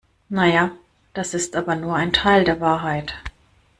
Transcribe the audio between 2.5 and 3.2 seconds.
Wahrheit.